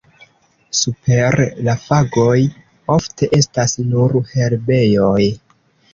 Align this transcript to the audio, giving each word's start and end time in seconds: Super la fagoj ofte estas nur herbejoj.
Super 0.77 1.35
la 1.67 1.75
fagoj 1.83 2.33
ofte 2.97 3.31
estas 3.41 3.77
nur 3.93 4.19
herbejoj. 4.35 5.25